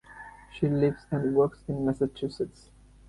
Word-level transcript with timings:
She 0.51 0.67
lives 0.67 1.05
and 1.11 1.35
works 1.35 1.59
in 1.67 1.85
Massachusetts. 1.85 2.71